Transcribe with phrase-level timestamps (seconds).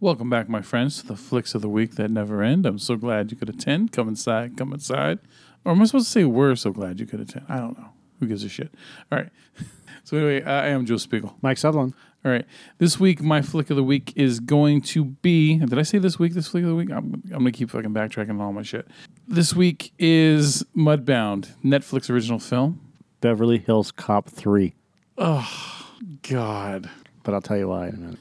[0.00, 2.66] Welcome back, my friends, to the flicks of the week that never end.
[2.66, 3.90] I'm so glad you could attend.
[3.90, 5.18] Come inside, come inside.
[5.64, 7.46] Or am I supposed to say we're so glad you could attend?
[7.48, 7.88] I don't know.
[8.20, 8.72] Who gives a shit?
[9.10, 9.28] All right.
[10.04, 11.36] So anyway, I am Joe Spiegel.
[11.42, 11.92] Mike Sutherland.
[12.24, 12.46] All right.
[12.78, 15.58] This week, my flick of the week is going to be.
[15.58, 16.32] Did I say this week?
[16.32, 16.90] This flick of the week?
[16.90, 18.88] I'm, I'm going to keep fucking backtracking on all my shit.
[19.26, 22.80] This week is Mudbound, Netflix original film.
[23.20, 24.74] Beverly Hills Cop 3.
[25.18, 25.86] Oh,
[26.22, 26.88] God.
[27.22, 28.18] But I'll tell you why in a minute.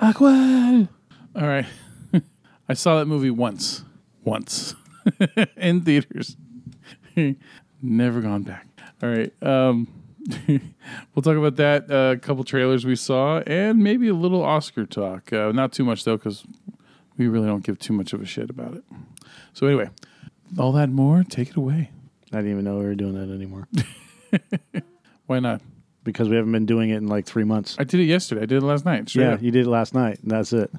[0.00, 0.88] Aqua.
[1.34, 1.66] All right.
[2.68, 3.84] I saw that movie once.
[4.24, 4.74] Once.
[5.56, 6.36] in theaters.
[7.82, 8.66] Never gone back.
[9.02, 9.32] All right.
[9.42, 9.88] Um,
[10.46, 11.90] we'll talk about that.
[11.90, 15.32] uh, A couple trailers we saw, and maybe a little Oscar talk.
[15.32, 16.44] Uh, not too much, though, because
[17.16, 18.84] we really don't give too much of a shit about it.
[19.52, 19.90] So, anyway,
[20.58, 21.90] all that and more, take it away.
[22.32, 23.68] I didn't even know we were doing that anymore.
[25.26, 25.62] Why not?
[26.12, 27.76] Because we haven't been doing it in like three months.
[27.78, 28.42] I did it yesterday.
[28.42, 29.08] I did it last night.
[29.08, 29.42] Straight yeah, up.
[29.42, 30.70] you did it last night, and that's it.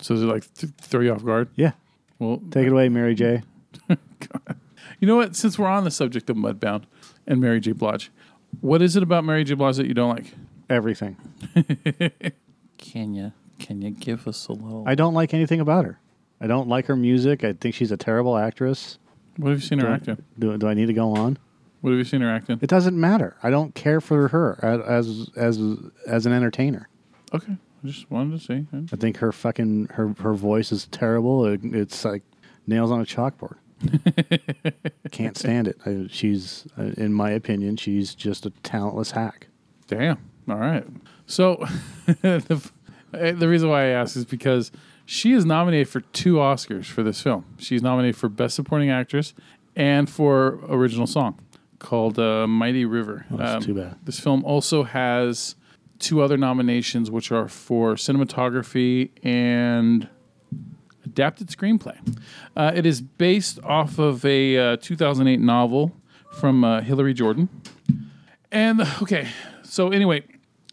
[0.00, 1.48] So, is it like th- throw you off guard?
[1.54, 1.72] Yeah.
[2.18, 3.42] Well, Take it away, Mary J.
[5.00, 5.34] You know what?
[5.34, 6.84] Since we're on the subject of Mudbound
[7.26, 7.72] and Mary J.
[7.72, 8.12] Blige,
[8.60, 9.54] what is it about Mary J.
[9.54, 10.26] Blige that you don't like?
[10.70, 11.16] Everything.
[12.78, 14.84] Can you can you give us a little?
[14.86, 15.98] I don't like anything about her.
[16.40, 17.44] I don't like her music.
[17.44, 18.98] I think she's a terrible actress.
[19.36, 20.24] what have you seen her Do I, act in?
[20.38, 21.38] do, do I need to go on?
[21.82, 22.60] What have you seen her acting?
[22.62, 23.36] It doesn't matter.
[23.42, 25.60] I don't care for her as as as,
[26.06, 26.88] as an entertainer.
[27.34, 28.66] Okay, I just wanted to see.
[28.92, 31.44] I think her fucking her her voice is terrible.
[31.44, 32.22] It, it's like
[32.68, 33.56] nails on a chalkboard.
[35.10, 35.76] Can't stand it.
[35.84, 39.48] I, she's, uh, in my opinion, she's just a talentless hack.
[39.88, 40.18] Damn.
[40.48, 40.86] All right.
[41.26, 41.66] So
[42.06, 42.70] the
[43.12, 44.70] uh, the reason why I ask is because
[45.04, 47.44] she is nominated for two Oscars for this film.
[47.58, 49.34] She's nominated for Best Supporting Actress
[49.74, 51.40] and for Original Song
[51.82, 53.26] called uh, Mighty River.
[53.30, 53.96] Oh, that's too bad.
[54.04, 55.56] This film also has
[55.98, 60.08] two other nominations, which are for cinematography and
[61.04, 61.98] adapted screenplay.
[62.56, 65.92] Uh, it is based off of a uh, 2008 novel
[66.32, 67.48] from uh, Hilary Jordan.
[68.50, 69.28] And okay,
[69.62, 70.22] so anyway,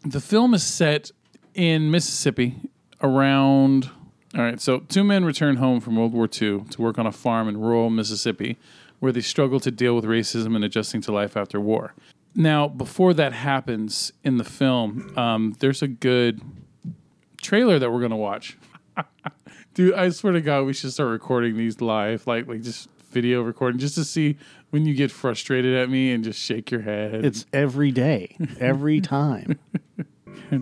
[0.06, 1.12] the film is set
[1.54, 2.56] in Mississippi
[3.02, 3.90] around.
[4.36, 7.12] All right, so two men return home from World War II to work on a
[7.12, 8.58] farm in rural Mississippi
[9.00, 11.94] where they struggle to deal with racism and adjusting to life after war.
[12.36, 16.42] Now, before that happens in the film, um, there's a good
[17.42, 18.58] trailer that we're going to watch.
[19.74, 23.42] Dude, I swear to God, we should start recording these live, like like just video
[23.42, 24.38] recording, just to see
[24.70, 27.26] when you get frustrated at me and just shake your head.
[27.26, 29.60] It's every day, every time.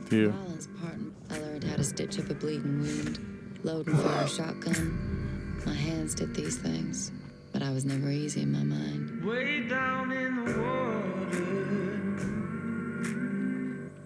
[0.09, 0.33] Dude.
[0.33, 1.15] Violence pardon.
[1.29, 5.61] I learned how to stitch up a bleeding wound, load and fire a shotgun.
[5.65, 7.11] My hands did these things,
[7.57, 9.25] but I was never easy in my mind.
[9.25, 11.47] Way down in the water.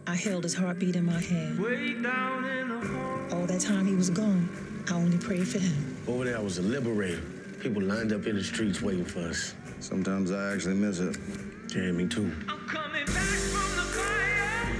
[0.07, 1.59] I held his heartbeat in my hand.
[1.59, 3.19] Way down in the hole.
[3.33, 4.47] All that time he was gone,
[4.89, 5.97] I only prayed for him.
[6.07, 7.21] Over there, I was a liberator.
[7.59, 9.53] People lined up in the streets waiting for us.
[9.81, 11.17] Sometimes I actually miss it.
[11.75, 12.31] Yeah, me too.
[12.47, 14.71] I'm coming back from the fire.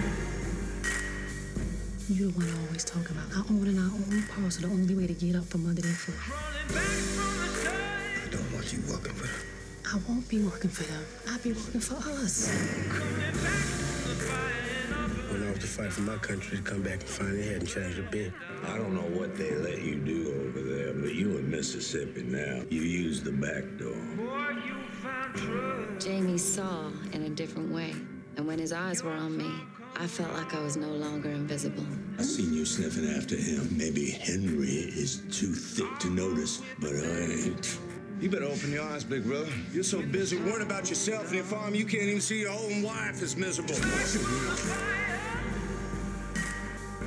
[2.07, 3.25] You the one I always talk about.
[3.35, 5.81] I own and I own parts of the only way to get up from under
[5.81, 6.15] their foot.
[8.31, 9.52] Don't want you working for them.
[9.94, 11.03] I won't be working for them.
[11.30, 12.50] I'll be working for us.
[12.88, 14.72] Coming back from the fire.
[14.88, 17.44] And I'm Went off to fight for my country to come back and find finally
[17.46, 18.31] had and change a bit.
[18.68, 22.64] I don't know what they let you do over there, but you in Mississippi now.
[22.69, 23.94] You use the back door.
[24.16, 26.00] boy, you found trouble.
[26.00, 27.94] Jamie saw in a different way,
[28.38, 29.52] and when his eyes were on me,
[29.98, 31.86] I felt like I was no longer invisible.
[32.18, 33.78] I seen you sniffing after him.
[33.78, 37.78] Maybe Henry is too thick to notice, but I ain't.
[38.21, 39.49] You better open your eyes, big brother.
[39.73, 42.83] You're so busy worrying about yourself and your farm, you can't even see your own
[42.83, 43.73] wife is miserable.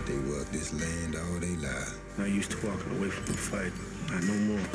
[0.06, 2.00] They work this land all they life.
[2.19, 3.72] I used to walking away from the fight.
[4.10, 4.66] Not no more.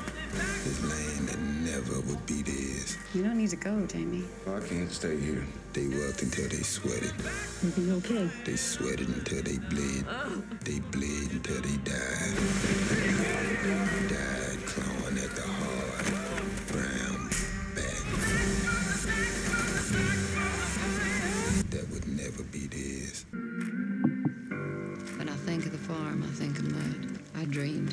[0.63, 2.97] This land that never would be theirs.
[3.13, 4.23] You don't need to go, Jamie.
[4.47, 5.45] I can't stay here.
[5.73, 7.11] They worked until they sweated.
[7.61, 8.29] You'll be okay.
[8.45, 10.05] They sweated until they bled.
[10.63, 12.37] They bled until they died.
[14.09, 14.38] Died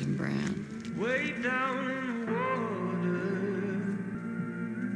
[0.01, 0.95] I brown.
[0.97, 2.31] Way down in the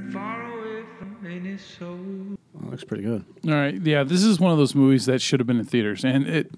[0.06, 0.12] water.
[0.12, 2.38] Far away from any soul.
[2.54, 3.26] Well, looks pretty good.
[3.48, 6.04] All right, yeah, this is one of those movies that should have been in theaters,
[6.04, 6.52] and it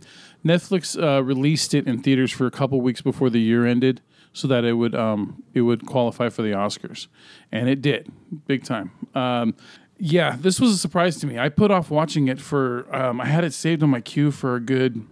[0.43, 4.01] Netflix uh, released it in theaters for a couple weeks before the year ended,
[4.33, 7.07] so that it would um, it would qualify for the Oscars,
[7.51, 8.11] and it did,
[8.47, 8.91] big time.
[9.15, 9.55] Um,
[9.97, 11.39] yeah, this was a surprise to me.
[11.39, 14.55] I put off watching it for um, I had it saved on my queue for
[14.55, 15.05] a good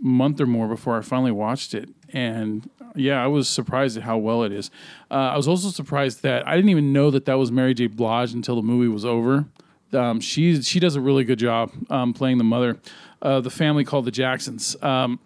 [0.00, 4.16] month or more before I finally watched it, and yeah, I was surprised at how
[4.16, 4.70] well it is.
[5.10, 7.88] Uh, I was also surprised that I didn't even know that that was Mary J.
[7.88, 9.44] Blige until the movie was over.
[9.92, 12.78] Um, she she does a really good job um, playing the mother.
[13.20, 14.82] Uh, the family called the Jacksons.
[14.82, 15.20] Um,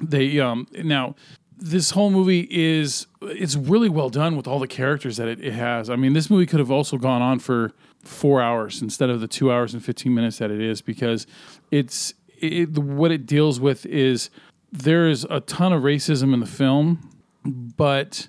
[0.00, 1.16] they um, now
[1.58, 5.54] this whole movie is it's really well done with all the characters that it, it
[5.54, 5.90] has.
[5.90, 7.72] I mean, this movie could have also gone on for
[8.04, 11.26] four hours instead of the two hours and fifteen minutes that it is because
[11.72, 14.30] it's it, what it deals with is
[14.72, 17.10] there is a ton of racism in the film,
[17.44, 18.28] but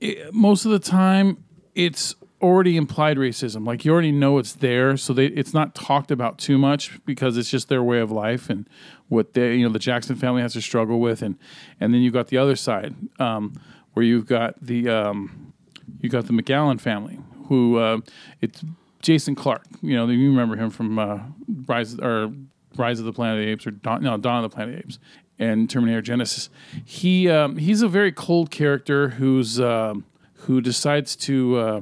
[0.00, 1.44] it, most of the time
[1.74, 3.66] it's already implied racism.
[3.66, 7.36] Like you already know it's there, so they it's not talked about too much because
[7.36, 8.68] it's just their way of life and
[9.08, 11.36] what they you know the Jackson family has to struggle with, and
[11.80, 13.60] and then you got the other side um,
[13.94, 15.52] where you've got the um,
[16.00, 17.18] you got the McGowan family
[17.48, 17.98] who uh,
[18.40, 18.64] it's
[19.02, 19.66] Jason Clarke.
[19.82, 21.18] You know you remember him from uh,
[21.66, 22.32] Rise or
[22.76, 24.80] Rise of the Planet of the Apes or Dawn, no Dawn of the Planet of
[24.80, 24.98] the Apes
[25.40, 26.50] and Terminator Genisys.
[26.84, 30.04] He um, he's a very cold character who's um
[30.34, 31.80] who decides to uh,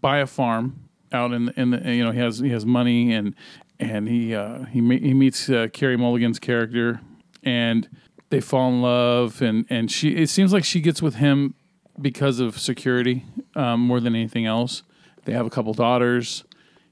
[0.00, 3.34] buy a farm out in in the you know he has he has money and
[3.80, 7.00] and he uh, he me- he meets uh, Carey Mulligan's character
[7.42, 7.88] and
[8.28, 11.54] they fall in love and and she it seems like she gets with him
[12.00, 13.24] because of security
[13.56, 14.82] um, more than anything else.
[15.24, 16.44] They have a couple daughters.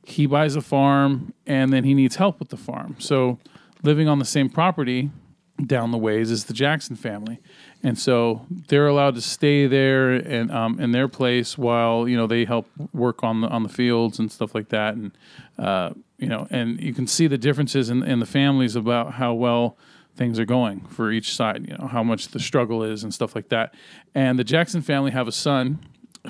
[0.05, 2.96] He buys a farm and then he needs help with the farm.
[2.99, 3.38] So
[3.82, 5.10] living on the same property
[5.66, 7.40] down the ways is the Jackson family,
[7.82, 12.26] and so they're allowed to stay there and um, in their place while you know
[12.26, 15.12] they help work on the on the fields and stuff like that, and
[15.58, 19.34] uh, you know, and you can see the differences in, in the families about how
[19.34, 19.76] well
[20.16, 21.66] things are going for each side.
[21.69, 23.75] You know how much the struggle is and stuff like that.
[24.14, 25.78] And the Jackson family have a son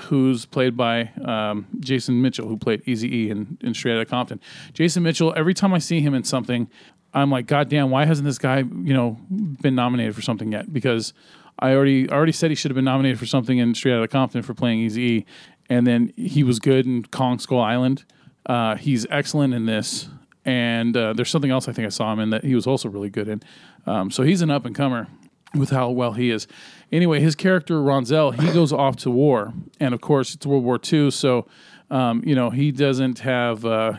[0.03, 4.39] who's played by um, Jason Mitchell, who played Easy E in, in Straight Outta Compton.
[4.73, 5.33] Jason Mitchell.
[5.35, 6.69] Every time I see him in something,
[7.13, 10.71] I'm like, God damn, why hasn't this guy, you know, been nominated for something yet?
[10.71, 11.13] Because
[11.59, 14.07] I already I already said he should have been nominated for something in Straight Outta
[14.07, 15.25] Compton for playing Easy E,
[15.69, 18.05] and then he was good in Kong Skull Island.
[18.45, 20.09] Uh, he's excellent in this,
[20.45, 22.89] and uh, there's something else I think I saw him in that he was also
[22.89, 23.43] really good in.
[23.85, 25.07] Um, so he's an up and comer
[25.55, 26.47] with how well he is.
[26.91, 30.79] Anyway, his character Ronsel, he goes off to war, and of course it's World War
[30.81, 31.47] II, so
[31.89, 33.65] um, you know he doesn't have.
[33.65, 33.93] Uh,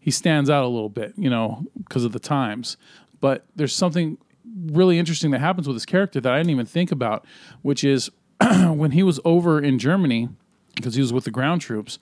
[0.00, 2.76] he stands out a little bit, you know, because of the times.
[3.20, 4.18] But there's something
[4.66, 7.24] really interesting that happens with his character that I didn't even think about,
[7.62, 8.10] which is
[8.40, 10.30] when he was over in Germany,
[10.74, 11.98] because he was with the ground troops,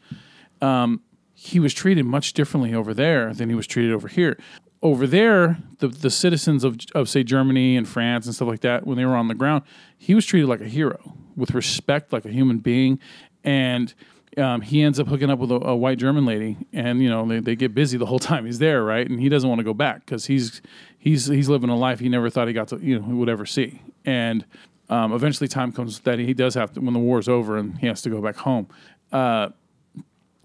[0.62, 1.03] um,
[1.35, 4.39] he was treated much differently over there than he was treated over here.
[4.81, 8.87] Over there, the the citizens of of say Germany and France and stuff like that,
[8.87, 9.65] when they were on the ground,
[9.97, 13.00] he was treated like a hero with respect, like a human being,
[13.43, 13.93] and
[14.38, 17.26] um, he ends up hooking up with a, a, white German lady, and you know
[17.26, 19.08] they, they get busy the whole time he's there, right?
[19.08, 20.62] And he doesn't want to go back because he's
[20.99, 23.46] he's he's living a life he never thought he got to you know would ever
[23.46, 23.82] see.
[24.05, 24.44] And
[24.88, 27.87] um, eventually, time comes that he does have to when the war's over and he
[27.87, 28.69] has to go back home.
[29.12, 29.50] Uh,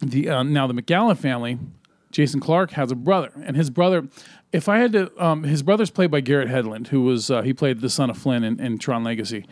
[0.01, 1.59] the uh, now the McGowan family,
[2.11, 4.07] Jason Clarke has a brother, and his brother.
[4.51, 7.53] If I had to, um, his brother's played by Garrett Hedlund, who was uh, he
[7.53, 9.45] played the son of Flynn in, in Tron Legacy.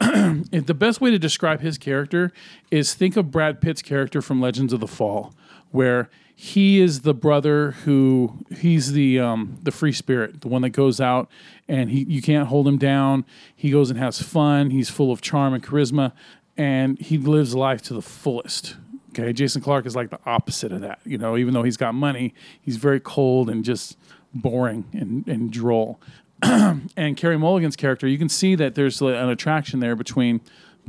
[0.50, 2.32] The best way to describe his character
[2.70, 5.34] is think of Brad Pitt's character from Legends of the Fall,
[5.70, 10.70] where he is the brother who he's the um, the free spirit, the one that
[10.70, 11.28] goes out
[11.68, 13.26] and he you can't hold him down.
[13.54, 14.70] He goes and has fun.
[14.70, 16.12] He's full of charm and charisma,
[16.56, 18.76] and he lives life to the fullest.
[19.10, 21.00] Okay, Jason Clarke is like the opposite of that.
[21.04, 23.98] You know, even though he's got money, he's very cold and just
[24.32, 26.00] boring and, and droll.
[26.96, 30.40] and Carey Mulligan's character, you can see that there's an attraction there between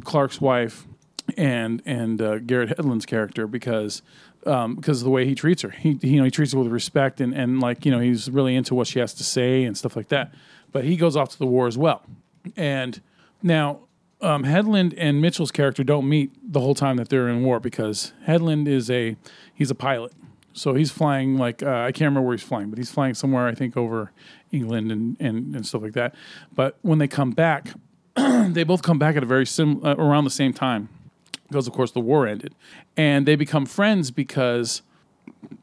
[0.04, 0.88] Clarke's wife
[1.38, 4.02] and and uh, Garrett Hedlund's character because
[4.46, 5.70] um, because of the way he treats her.
[5.70, 8.30] He, he, you know he treats her with respect and and like you know he's
[8.30, 10.34] really into what she has to say and stuff like that.
[10.72, 12.04] But he goes off to the war as well.
[12.56, 13.02] And
[13.44, 13.82] now
[14.22, 18.14] um, Hedlund and Mitchell's character don't meet the whole time that they're in war because
[18.28, 19.16] Hedlund is a
[19.54, 20.14] he's a pilot.
[20.54, 23.48] So he's flying like uh, I can't remember where he's flying, but he's flying somewhere
[23.48, 24.12] I think over
[24.52, 26.16] England and, and, and stuff like that.
[26.54, 27.74] But when they come back,
[28.16, 30.90] they both come back at a very sim uh, around the same time
[31.48, 32.56] because of course the war ended,
[32.98, 34.82] and they become friends because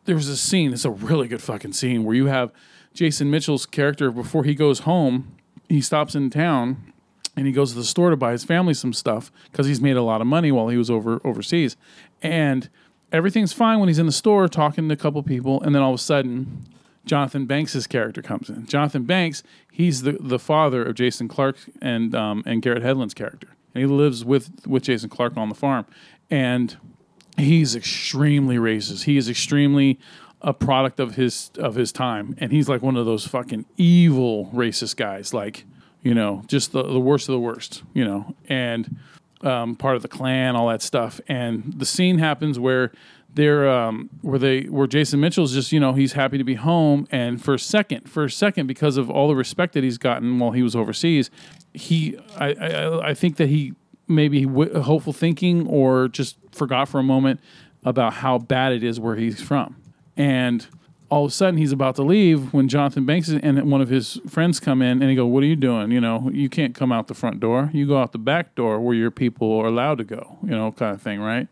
[0.05, 0.73] there's a scene.
[0.73, 2.51] It's a really good fucking scene where you have
[2.95, 5.37] Jason Mitchell's character before he goes home.
[5.69, 6.93] He stops in town
[7.37, 9.97] and he goes to the store to buy his family some stuff because he's made
[9.97, 11.77] a lot of money while he was over overseas,
[12.23, 12.69] and
[13.13, 15.95] everything's fine when he's in the store talking to a couple people, and then all
[15.95, 16.67] of a sudden
[17.05, 18.67] Jonathan Banks' character comes in.
[18.67, 23.49] Jonathan Banks, he's the, the father of Jason Clarke and um, and Garrett Hedlund's character,
[23.75, 25.87] and he lives with with Jason Clarke on the farm,
[26.31, 26.77] and
[27.37, 29.05] he's extremely racist.
[29.05, 29.99] He is extremely
[30.41, 34.51] a product of his of his time, and he's like one of those fucking evil
[34.55, 35.65] racist guys, like
[36.03, 38.97] you know, just the, the worst of the worst, you know, and
[39.43, 41.21] um, part of the Klan, all that stuff.
[41.29, 42.93] And the scene happens where
[43.33, 47.07] they're um, where they where Jason Mitchell's just you know he's happy to be home,
[47.11, 50.39] and for a second, for a second, because of all the respect that he's gotten
[50.39, 51.31] while he was overseas,
[51.75, 53.75] he I I, I think that he
[54.07, 57.41] maybe w- hopeful thinking or just forgot for a moment
[57.85, 59.77] about how bad it is where he's from,
[60.17, 60.67] and
[61.11, 64.21] all of a sudden he's about to leave when Jonathan Banks and one of his
[64.29, 65.91] friends come in and he go, "What are you doing?
[65.91, 67.71] You know, you can't come out the front door.
[67.73, 70.39] You go out the back door where your people are allowed to go.
[70.43, 71.49] You know, kind of thing, right?"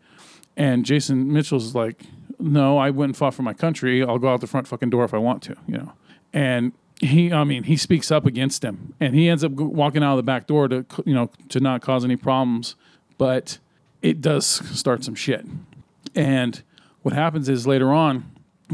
[0.55, 2.03] And Jason Mitchell's like,
[2.39, 4.03] "No, I went and fought for my country.
[4.03, 5.93] I'll go out the front fucking door if I want to." You know,
[6.33, 10.13] and he, I mean, he speaks up against him, and he ends up walking out
[10.13, 12.75] of the back door to, you know, to not cause any problems,
[13.17, 13.59] but
[14.01, 15.45] it does start some shit.
[16.15, 16.61] And
[17.03, 18.25] what happens is later on,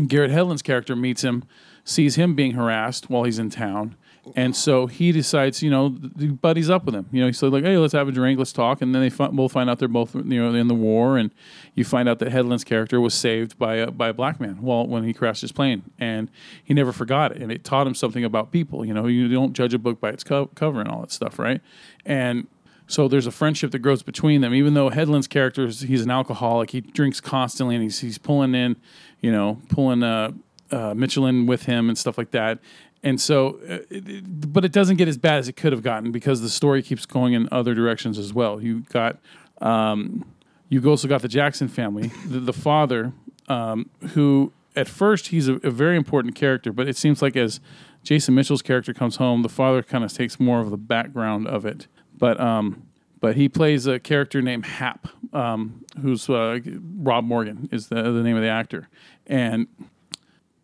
[0.07, 1.43] Garrett Hedlund's character meets him,
[1.83, 3.95] sees him being harassed while he's in town,
[4.35, 7.07] and so he decides, you know, he buddies up with him.
[7.11, 9.27] You know, he's like, "Hey, let's have a drink, let's talk," and then they fi-
[9.27, 11.31] both find out they're both, you know, in the war, and
[11.75, 14.87] you find out that Hedlund's character was saved by a, by a black man while
[14.87, 16.29] when he crashed his plane, and
[16.63, 18.85] he never forgot it, and it taught him something about people.
[18.85, 21.37] You know, you don't judge a book by its co- cover and all that stuff,
[21.37, 21.59] right?
[22.05, 22.47] And
[22.87, 24.53] so there's a friendship that grows between them.
[24.53, 28.77] Even though Hedlund's character he's an alcoholic, he drinks constantly, and he's he's pulling in,
[29.23, 30.31] you know, pulling uh,
[30.69, 32.59] uh, Michelin with him and stuff like that.
[33.01, 36.11] And so, uh, it, but it doesn't get as bad as it could have gotten
[36.11, 38.61] because the story keeps going in other directions as well.
[38.61, 39.17] You got,
[39.61, 40.25] um,
[40.69, 43.13] you also got the Jackson family, the, the father,
[43.47, 47.59] um, who at first he's a, a very important character, but it seems like as
[48.03, 51.65] Jason Mitchell's character comes home, the father kind of takes more of the background of
[51.65, 51.87] it.
[52.17, 52.83] But um,
[53.23, 56.59] but he plays a character named Hap, um, who's uh,
[56.97, 58.89] Rob Morgan is the the name of the actor,
[59.25, 59.67] and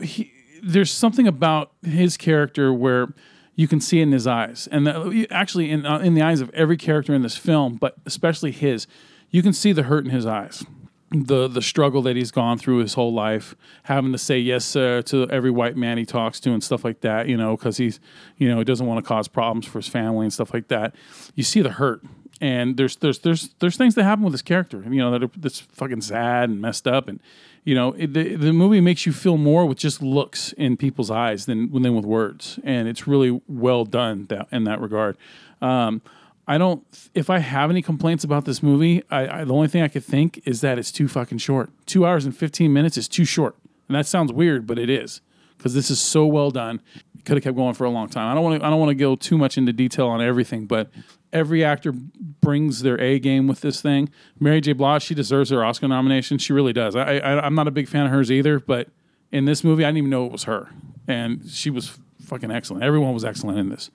[0.01, 3.13] he, there's something about his character where
[3.55, 6.41] you can see it in his eyes, and that, actually in uh, in the eyes
[6.41, 8.87] of every character in this film, but especially his,
[9.29, 10.65] you can see the hurt in his eyes,
[11.11, 15.01] the the struggle that he's gone through his whole life, having to say yes sir
[15.03, 18.01] to every white man he talks to and stuff like that, you know, because he's
[18.35, 20.93] you know he doesn't want to cause problems for his family and stuff like that.
[21.35, 22.03] You see the hurt,
[22.41, 25.31] and there's there's there's there's things that happen with this character, you know, that are
[25.37, 27.19] that's fucking sad and messed up, and
[27.63, 31.11] you know it, the the movie makes you feel more with just looks in people's
[31.11, 35.17] eyes than than with words, and it's really well done that in that regard.
[35.61, 36.01] Um,
[36.47, 36.83] I don't.
[37.13, 40.03] If I have any complaints about this movie, I, I the only thing I could
[40.03, 41.69] think is that it's too fucking short.
[41.85, 43.55] Two hours and fifteen minutes is too short,
[43.87, 45.21] and that sounds weird, but it is
[45.57, 46.81] because this is so well done.
[47.15, 48.31] It could have kept going for a long time.
[48.31, 48.65] I don't want to.
[48.65, 50.89] I don't want to go too much into detail on everything, but
[51.31, 54.09] every actor brings their A game with this thing.
[54.39, 54.73] Mary J.
[54.73, 56.37] Blige, she deserves her Oscar nomination.
[56.37, 56.95] She really does.
[56.95, 58.89] I, I I'm not a big fan of hers either, but
[59.31, 60.69] in this movie, I didn't even know it was her,
[61.07, 61.97] and she was
[62.29, 62.83] fucking excellent.
[62.83, 63.89] Everyone was excellent in this.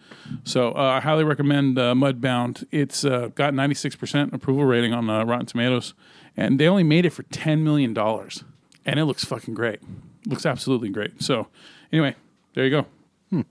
[0.45, 2.67] So uh, I highly recommend uh, Mudbound.
[2.71, 5.95] It's uh, got 96% approval rating on uh, Rotten Tomatoes,
[6.37, 7.97] and they only made it for $10 million.
[7.97, 9.81] And it looks fucking great.
[10.27, 11.23] looks absolutely great.
[11.23, 11.49] So
[11.93, 12.17] anyway,
[12.55, 12.85] there you
[13.33, 13.45] go.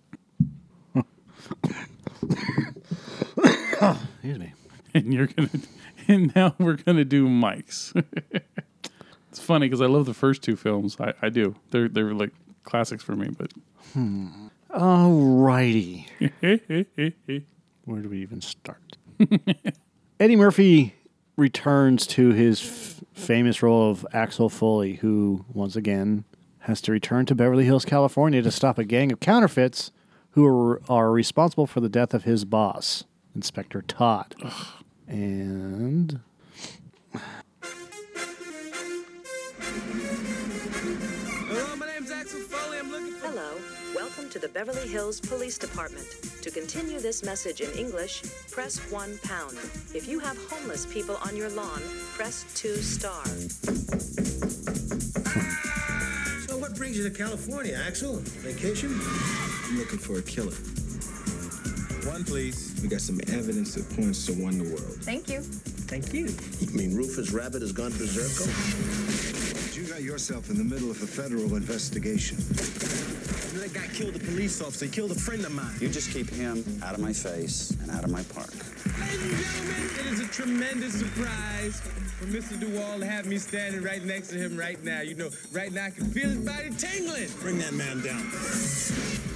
[3.91, 4.53] Excuse me.
[4.95, 5.49] And you're gonna,
[6.07, 7.93] and now we're gonna do Mike's.
[9.31, 10.97] it's funny because I love the first two films.
[10.99, 11.55] I, I do.
[11.71, 12.29] They're they're like
[12.61, 13.29] classics for me.
[13.35, 13.51] But
[13.93, 14.49] hmm.
[14.69, 16.05] Alrighty.
[17.85, 18.97] Where do we even start?
[20.19, 20.93] Eddie Murphy
[21.35, 26.23] returns to his f- famous role of Axel Foley, who once again
[26.59, 29.91] has to return to Beverly Hills, California to stop a gang of counterfeits
[30.31, 33.03] who are, are responsible for the death of his boss,
[33.35, 34.35] Inspector Todd.
[35.07, 36.19] And
[41.49, 42.79] Hello, my name's Axel Foley.
[42.79, 43.27] I'm looking for.
[43.27, 43.57] Hello,
[43.95, 46.07] welcome to the Beverly Hills Police Department.
[46.41, 49.57] To continue this message in English, press 1 pound.
[49.93, 51.81] If you have homeless people on your lawn,
[52.13, 53.25] press 2 star.
[56.47, 58.17] So what brings you to California, Axel?
[58.41, 58.99] Vacation?
[59.65, 60.55] I'm looking for a killer.
[62.09, 62.72] One, please.
[62.83, 64.97] We got some evidence that points to one the world.
[65.03, 65.39] Thank you.
[65.39, 66.27] Thank you.
[66.59, 68.43] You mean Rufus Rabbit has gone berserko?
[69.73, 72.35] You got yourself in the middle of a federal investigation.
[73.61, 74.83] That guy killed a police officer.
[74.83, 75.73] He killed a friend of mine.
[75.79, 78.51] You just keep him out of my face and out of my park.
[78.99, 82.59] Ladies and gentlemen, it is a tremendous surprise for Mr.
[82.59, 84.99] DeWall to have me standing right next to him right now.
[84.99, 87.29] You know, right now I can feel his body tingling.
[87.39, 89.32] Bring that man down.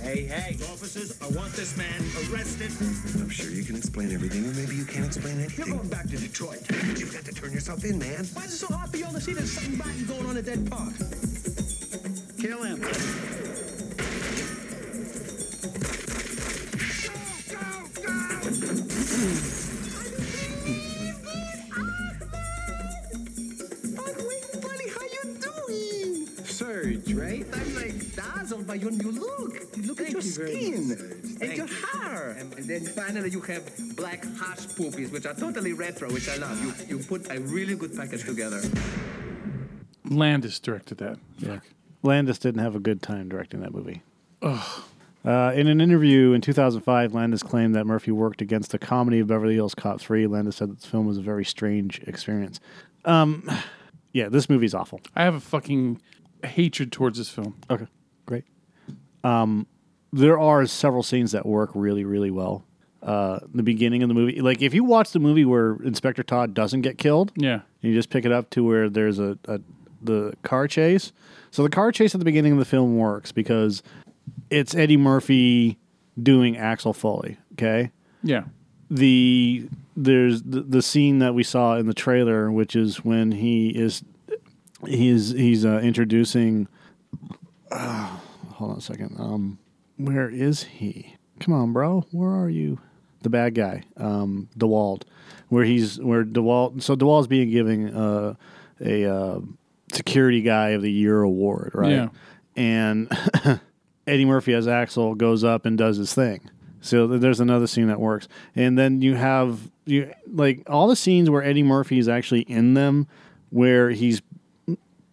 [0.00, 2.00] Hey, Hey, hey, officers, I want this man
[2.30, 2.70] arrested.
[3.20, 5.56] I'm sure you can explain everything, or maybe you can't explain it.
[5.56, 6.60] You're going back to Detroit.
[6.98, 8.26] You've got to turn yourself in, man.
[8.34, 10.44] Why is it so hard for y'all to see there's something rotten going on at
[10.44, 10.94] that park?
[12.38, 13.47] Kill him.
[28.68, 29.54] By your new look.
[29.76, 32.36] You look at your skin and your hair.
[32.38, 33.64] And, and then finally you have
[33.96, 36.62] black hash poopies, which are totally retro, which I love.
[36.62, 38.60] You, you put a really good package together.
[40.04, 41.18] Landis directed that.
[41.38, 41.60] Yeah.
[42.02, 44.02] Landis didn't have a good time directing that movie.
[45.24, 49.26] Uh, in an interview in 2005, Landis claimed that Murphy worked against the comedy of
[49.26, 50.26] Beverly Hills Cop 3.
[50.26, 52.60] Landis said that the film was a very strange experience.
[53.04, 53.50] Um,
[54.12, 55.00] yeah, this movie's awful.
[55.16, 56.00] I have a fucking
[56.44, 57.56] hatred towards this film.
[57.68, 57.86] Okay,
[58.26, 58.44] great.
[59.24, 59.66] Um,
[60.12, 62.64] there are several scenes that work really, really well.
[63.02, 66.52] Uh, the beginning of the movie, like if you watch the movie where Inspector Todd
[66.54, 67.60] doesn't get killed, Yeah.
[67.80, 69.60] you just pick it up to where there's a, a
[70.02, 71.12] the car chase.
[71.50, 73.82] So the car chase at the beginning of the film works because
[74.50, 75.78] it's Eddie Murphy
[76.20, 77.36] doing Axel Foley.
[77.52, 77.90] Okay,
[78.22, 78.44] Yeah.
[78.90, 83.70] the there's the, the scene that we saw in the trailer, which is when he
[83.70, 84.02] is
[84.86, 86.66] he's he's uh, introducing.
[87.70, 88.16] Uh,
[88.58, 89.14] hold on a second.
[89.18, 89.58] Um,
[89.96, 91.14] where is he?
[91.40, 92.04] Come on, bro.
[92.10, 92.80] Where are you?
[93.22, 95.04] The bad guy, um, Dewald,
[95.48, 96.82] where he's where Dewald.
[96.82, 98.34] So Dewald's being given uh,
[98.80, 99.40] a uh,
[99.92, 101.90] security guy of the year award, right?
[101.90, 102.08] Yeah.
[102.54, 103.10] And
[104.06, 106.48] Eddie Murphy as Axel goes up and does his thing.
[106.80, 111.28] So there's another scene that works, and then you have you like all the scenes
[111.28, 113.08] where Eddie Murphy is actually in them,
[113.50, 114.22] where he's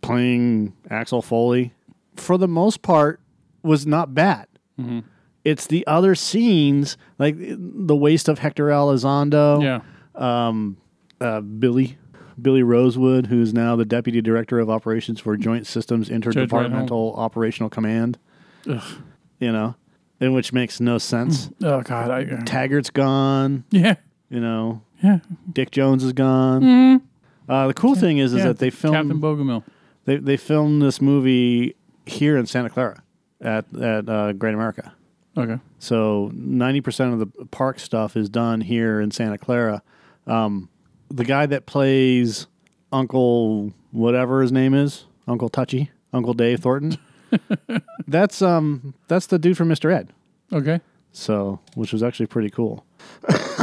[0.02, 1.74] playing Axel Foley.
[2.16, 3.20] For the most part,
[3.66, 4.48] was not bad.
[5.44, 9.82] It's the other scenes, like the waste of Hector Elizondo, Yeah.
[10.16, 10.78] um,
[11.22, 11.98] uh, Billy,
[12.42, 18.18] Billy Rosewood, who's now the deputy director of operations for Joint Systems Interdepartmental Operational Command.
[18.70, 18.82] Ugh.
[19.40, 19.76] You know,
[20.20, 21.50] and which makes no sense.
[21.62, 22.10] Oh God.
[22.10, 22.24] I.
[22.46, 23.66] Taggart's gone.
[23.70, 23.96] Yeah.
[24.30, 25.20] You know, Yeah.
[25.54, 26.62] Dick Jones is gone.
[26.64, 27.02] Mhm.
[27.48, 29.64] Uh, the cool thing is, is Yeah, that they filmed Captain Bogomil.
[30.06, 31.76] They they filmed this movie
[32.08, 33.04] here in Santa Clara
[33.42, 34.94] at at uh, Great America.
[35.38, 35.60] Okay.
[35.80, 39.82] So ninety percent of the park stuff is done here in Santa Clara.
[40.28, 40.70] Um,
[41.10, 42.48] the guy that plays
[42.92, 46.98] Uncle whatever his name is, Uncle Touchy, Uncle Dave Thornton.
[48.08, 49.94] that's um that's the dude from Mr.
[49.94, 50.12] Ed.
[50.54, 50.80] Okay.
[51.12, 52.86] So, which was actually pretty cool.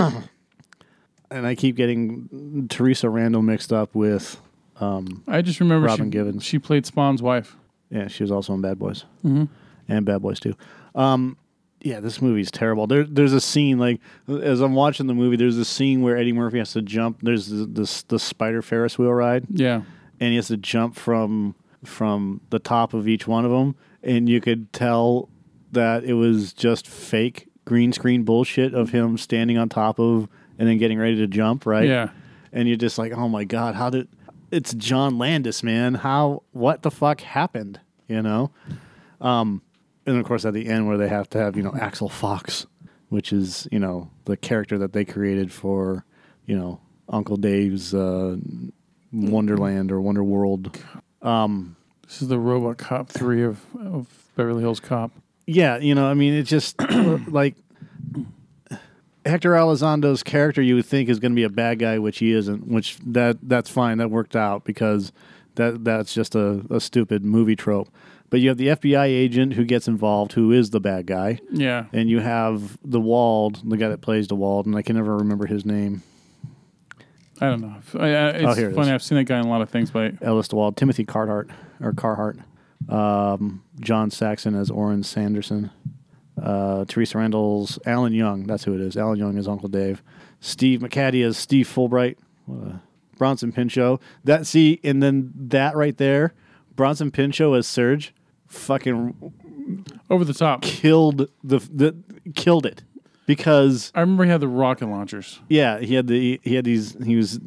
[1.31, 4.41] and I keep getting Theresa Randle mixed up with
[4.81, 6.45] um, I just remember Robin she, Givens.
[6.45, 7.57] She played Spawn's wife.
[7.93, 9.49] Yeah, she was also in Bad Boys Mhm.
[9.89, 10.55] and Bad Boys too.
[10.95, 11.37] Um,
[11.83, 12.87] yeah, this movie's terrible.
[12.87, 15.37] There, there's a scene like as I'm watching the movie.
[15.37, 17.19] There's a scene where Eddie Murphy has to jump.
[17.23, 19.47] There's the the, the spider Ferris wheel ride.
[19.51, 19.83] Yeah.
[20.21, 23.75] and he has to jump from from the top of each one of them,
[24.05, 25.29] and you could tell
[25.73, 30.29] that it was just fake green screen bullshit of him standing on top of
[30.59, 31.67] and then getting ready to jump.
[31.67, 31.89] Right?
[31.89, 32.11] Yeah.
[32.53, 34.07] and you're just like, oh my god, how did?
[34.53, 35.95] It's John Landis, man.
[35.95, 36.43] How?
[36.53, 37.81] What the fuck happened?
[38.09, 38.51] You know.
[39.21, 39.63] Um,
[40.07, 42.67] and of course, at the end where they have to have you know Axel Fox,
[43.09, 46.05] which is you know the character that they created for
[46.47, 48.37] you know Uncle Dave's uh,
[49.13, 50.77] Wonderland or Wonder World.
[51.23, 55.13] Um, This is the RoboCop three of of Beverly Hills Cop.
[55.47, 56.81] yeah, you know, I mean, it's just
[57.29, 57.55] like
[59.25, 62.33] Hector Elizondo's character you would think is going to be a bad guy, which he
[62.33, 62.67] isn't.
[62.67, 63.99] Which that that's fine.
[63.99, 65.13] That worked out because
[65.57, 67.89] that that's just a, a stupid movie trope.
[68.31, 71.39] But you have the FBI agent who gets involved, who is the bad guy.
[71.51, 71.85] Yeah.
[71.93, 75.17] And you have the Wald, the guy that plays the Wald, and I can never
[75.19, 76.03] remember his name.
[77.41, 77.75] I don't know.
[78.01, 78.91] I, I, it's Oh, it funny.
[78.93, 81.93] I've seen that guy in a lot of things, but Ellis DeWald, Timothy Carhart or
[81.93, 82.39] Carhart,
[82.89, 85.71] um, John Saxon as Oren Sanderson,
[86.41, 88.45] uh, Theresa Randle's Alan Young.
[88.47, 88.97] That's who it is.
[88.97, 90.03] Alan Young is Uncle Dave.
[90.41, 92.17] Stephen McHattie as Steve Fulbright.
[92.47, 92.81] What a-
[93.19, 94.01] Bronson Pinchot.
[94.25, 96.35] That see, and then that right there,
[96.77, 98.15] Bronson Pinchot as Serge,
[98.47, 99.33] fucking
[100.11, 101.97] over the top, killed the the
[102.35, 102.83] killed it
[103.27, 105.41] because I remember he had the rocket launchers.
[105.49, 107.39] yeah, he had the he had these he was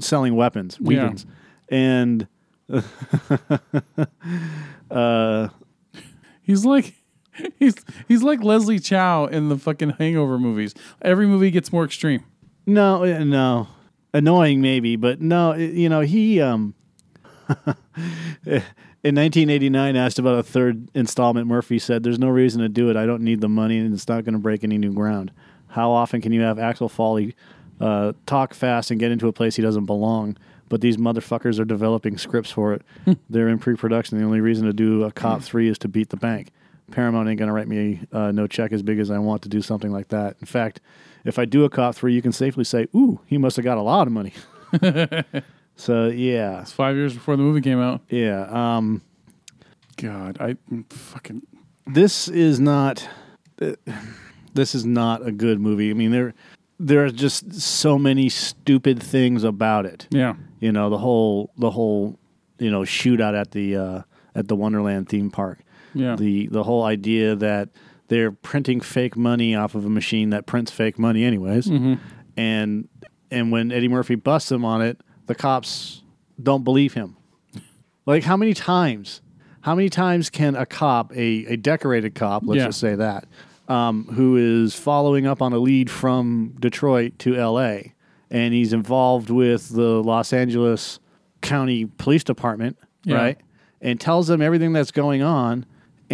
[0.00, 1.02] selling weapons, Yeah.
[1.02, 1.26] weapons,
[1.68, 2.26] and
[4.90, 5.48] uh,
[6.42, 6.94] He's like
[7.58, 7.74] he's
[8.06, 10.74] he's like Leslie Chow in the fucking Hangover movies.
[11.00, 12.22] Every movie gets more extreme.
[12.66, 13.68] no, no,
[14.14, 16.74] annoying maybe, but no, you know he um,
[19.04, 22.96] In 1989, asked about a third installment, Murphy said, "There's no reason to do it.
[22.96, 25.30] I don't need the money, and it's not going to break any new ground.
[25.68, 27.34] How often can you have Axel Foley
[27.80, 30.38] uh, talk fast and get into a place he doesn't belong?
[30.70, 32.82] But these motherfuckers are developing scripts for it.
[33.28, 34.16] They're in pre-production.
[34.16, 36.48] The only reason to do a Cop Three is to beat the bank.
[36.90, 39.48] Paramount ain't going to write me uh, no check as big as I want to
[39.48, 40.36] do something like that.
[40.40, 40.80] In fact,
[41.24, 43.78] if I do a Cop Three, you can safely say, "Ooh, he must have got
[43.78, 44.32] a lot of money."
[45.76, 48.02] so yeah, It's five years before the movie came out.
[48.08, 48.46] yeah.
[48.50, 49.02] Um,
[49.96, 50.56] God, I
[50.90, 51.42] fucking
[51.86, 53.08] this is not
[53.62, 53.72] uh,
[54.54, 55.90] this is not a good movie.
[55.90, 56.34] I mean there
[56.80, 60.06] there are just so many stupid things about it.
[60.10, 60.34] Yeah.
[60.60, 62.18] You know, the whole the whole
[62.58, 64.02] you know shootout at the uh,
[64.34, 65.60] at the Wonderland theme park.
[65.94, 66.16] Yeah.
[66.16, 67.68] The the whole idea that
[68.08, 71.66] they're printing fake money off of a machine that prints fake money anyways.
[71.68, 71.98] Mhm.
[72.36, 72.88] And
[73.30, 76.02] and when Eddie Murphy busts him on it, the cops
[76.42, 77.16] don't believe him.
[78.06, 79.20] Like how many times?
[79.62, 82.66] How many times can a cop, a, a decorated cop, let's Yeah.
[82.66, 83.26] just say that,
[83.66, 87.94] um, who is following up on a lead from Detroit to L.A.
[88.30, 90.98] and he's involved with the Los Angeles
[91.40, 93.16] County Police Department, Yeah.
[93.16, 93.38] right?
[93.80, 95.64] And tells them everything that's going on,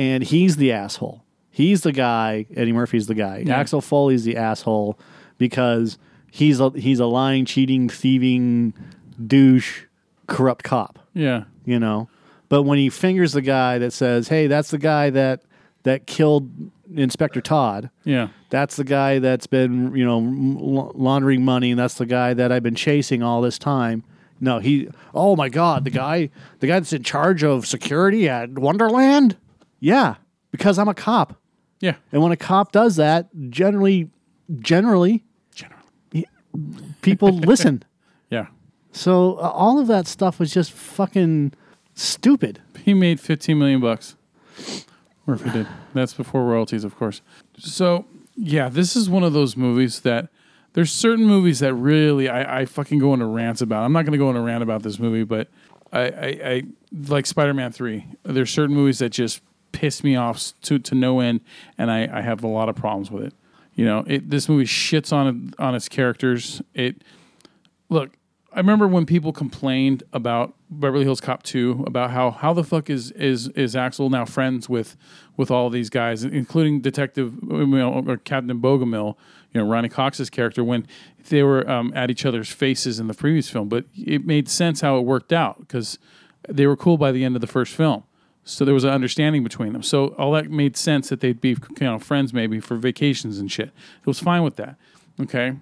[0.00, 1.22] and he's the asshole.
[1.50, 2.46] He's the guy.
[2.56, 3.42] Eddie Murphy's the guy.
[3.46, 3.56] Yeah.
[3.58, 4.98] Axel Foley's the asshole
[5.36, 5.98] because
[6.30, 8.72] he's a he's a lying, cheating, thieving,
[9.26, 9.84] douche,
[10.26, 11.44] corrupt cop yeah.
[11.64, 12.08] you know.
[12.48, 15.42] But when he fingers the guy that says, "Hey, that's the guy that
[15.82, 16.50] that killed
[16.94, 18.28] Inspector Todd," Yeah.
[18.48, 20.18] that's the guy that's been you know
[20.94, 24.02] laundering money, and that's the guy that I've been chasing all this time.
[24.40, 24.88] No, he.
[25.14, 29.36] Oh my God, the guy, the guy that's in charge of security at Wonderland.
[29.80, 30.16] Yeah,
[30.50, 31.40] because I'm a cop.
[31.80, 31.96] Yeah.
[32.12, 34.10] And when a cop does that, generally,
[34.60, 36.26] generally, generally,
[37.02, 37.82] people listen.
[38.30, 38.46] Yeah.
[38.92, 41.52] So uh, all of that stuff was just fucking
[41.94, 42.60] stupid.
[42.84, 44.16] He made 15 million bucks.
[45.26, 45.66] Or if he did.
[45.94, 47.22] That's before royalties, of course.
[47.58, 48.04] So,
[48.36, 50.28] yeah, this is one of those movies that
[50.72, 53.84] there's certain movies that really I, I fucking go into rants about.
[53.84, 55.48] I'm not going to go into a rant about this movie, but
[55.92, 56.62] I, I, I
[57.08, 58.06] like Spider-Man 3.
[58.22, 59.40] There's certain movies that just
[59.72, 61.40] piss me off to, to no end,
[61.78, 63.35] and I, I have a lot of problems with it.
[63.74, 66.61] You know, it, this movie shits on on its characters.
[66.74, 67.02] It
[67.88, 68.11] look,
[68.52, 72.90] I remember when people complained about Beverly Hills Cop 2 about how how the fuck
[72.90, 74.96] is is is Axel now friends with
[75.37, 79.16] with all these guys, including Detective you know, or Captain Bogomil,
[79.52, 80.87] you know Ronny Cox's character when
[81.28, 83.68] they were um, at each other's faces in the previous film.
[83.68, 85.98] But it made sense how it worked out because
[86.48, 88.02] they were cool by the end of the first film.
[88.44, 89.83] So there was an understanding between them.
[89.83, 93.50] So all that made sense that they'd be you know friends maybe for vacations and
[93.50, 93.68] shit.
[93.68, 94.76] It was fine with that.
[95.20, 95.57] Okay,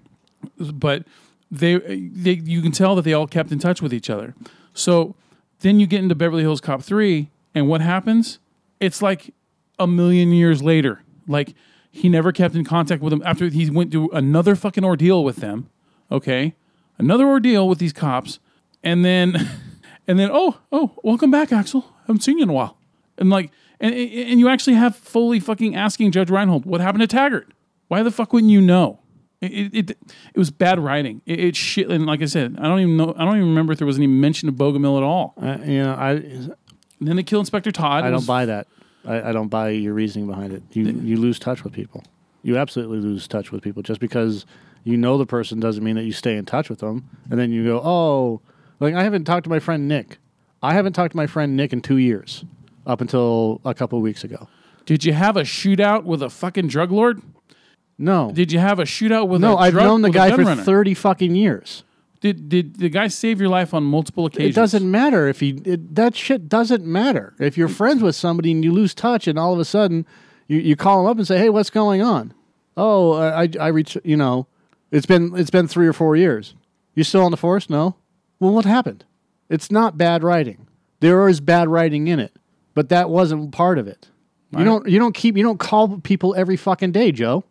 [0.57, 1.03] but
[1.51, 4.35] they, they you can tell that they all kept in touch with each other.
[4.73, 5.15] So
[5.59, 8.39] then you get into Beverly Hills Cop 3 and what happens?
[8.79, 9.33] It's like
[9.77, 11.03] a million years later.
[11.27, 11.53] Like
[11.91, 15.37] he never kept in contact with them after he went through another fucking ordeal with
[15.37, 15.69] them.
[16.11, 16.55] Okay?
[16.97, 18.39] Another ordeal with these cops
[18.83, 19.35] and then
[20.07, 21.93] and then oh, oh, welcome back Axel.
[22.13, 22.77] Haven't seen you in a while.
[23.17, 27.07] And like and and you actually have fully fucking asking Judge Reinhold, what happened to
[27.07, 27.51] Taggart?
[27.87, 28.99] Why the fuck wouldn't you know?
[29.41, 31.21] It, it, it, it was bad writing.
[31.25, 33.13] It, it shit, and like I said, I don't even know.
[33.17, 35.33] I don't even remember if there was any mention of Bogomil at all.
[35.41, 36.53] Uh, you know, I And
[36.99, 38.03] then they kill Inspector Todd.
[38.03, 38.67] I don't was- buy that.
[39.05, 40.61] I, I don't buy your reasoning behind it.
[40.73, 42.03] You you lose touch with people.
[42.43, 44.45] You absolutely lose touch with people just because
[44.83, 47.09] you know the person doesn't mean that you stay in touch with them.
[47.29, 48.41] And then you go, oh,
[48.81, 50.17] like I haven't talked to my friend Nick.
[50.61, 52.43] I haven't talked to my friend Nick in two years,
[52.85, 54.47] up until a couple of weeks ago.
[54.85, 57.21] Did you have a shootout with a fucking drug lord?
[57.97, 58.31] No.
[58.33, 60.29] Did you have a shootout with no, a I've drug- known the with a guy
[60.29, 60.63] gun for runner?
[60.63, 61.83] thirty fucking years.
[62.21, 64.49] Did did the guy save your life on multiple occasions?
[64.49, 67.33] It doesn't matter if he it, that shit doesn't matter.
[67.39, 70.05] If you're friends with somebody and you lose touch, and all of a sudden
[70.47, 72.33] you, you call them up and say, "Hey, what's going on?"
[72.75, 74.47] Oh, I I, I reach you know,
[74.91, 76.55] it's been it's been three or four years.
[76.95, 77.69] You still on the force?
[77.69, 77.95] No.
[78.39, 79.05] Well, what happened?
[79.49, 80.67] It's not bad writing.
[80.99, 82.33] There is bad writing in it,
[82.73, 84.07] but that wasn't part of it.
[84.57, 87.43] You don't you don't keep you don't call people every fucking day, Joe.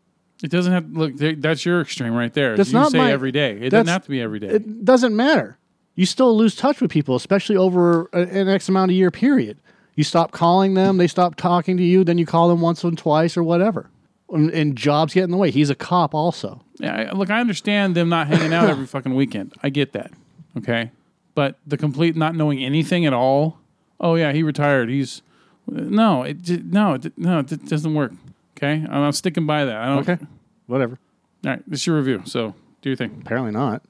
[0.43, 1.13] It doesn't have look.
[1.17, 2.57] That's your extreme right there.
[2.57, 3.53] That's you not say my- every day.
[3.53, 4.49] It doesn't that's- have to be every day.
[4.49, 5.59] It doesn't matter.
[5.95, 9.59] You still lose touch with people, especially over a- an X amount of year period.
[9.97, 12.93] You stop calling them, they stop talking to you, then you call them once or
[12.93, 13.91] twice or whatever.
[14.31, 15.51] And, and jobs get in the way.
[15.51, 16.63] He's a cop also.
[16.79, 19.55] Yeah, I, look, I understand them not hanging out every fucking weekend.
[19.63, 20.13] I get that.
[20.57, 20.93] Okay,
[21.39, 23.61] but the complete not knowing anything at all.
[24.01, 24.89] Oh yeah, he retired.
[24.89, 25.23] He's
[25.69, 28.11] no, it no, it, no, it doesn't work.
[28.57, 29.77] Okay, I'm, I'm sticking by that.
[29.77, 30.09] I don't.
[30.09, 30.27] Okay.
[30.67, 30.99] Whatever.
[31.45, 32.23] All right, this is your review.
[32.25, 33.23] So do your thing.
[33.25, 33.85] Apparently not.